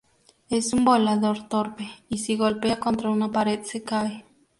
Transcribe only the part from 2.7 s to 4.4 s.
contra una pared se cae.